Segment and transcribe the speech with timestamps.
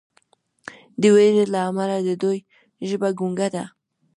[1.01, 2.39] د ویرې له امله د دوی
[2.89, 3.63] ژبه ګونګه ده.